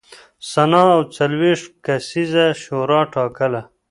سنا 0.51 0.83
او 0.95 1.01
څلوېښت 1.15 1.67
کسیزه 1.85 2.45
شورا 2.63 3.01
ټاکله 3.13 3.61